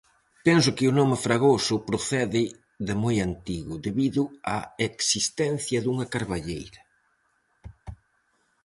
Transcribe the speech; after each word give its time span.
Penso 0.45 0.69
que 0.77 0.85
o 0.91 0.95
nome 0.99 1.15
"fragoso" 1.25 1.75
procede 1.89 2.43
de 2.87 2.93
moi 3.03 3.15
antigo 3.29 3.73
debido 3.87 4.23
á 4.55 4.57
existencia 4.89 5.79
dunha 5.81 6.09
carballeira. 6.13 6.81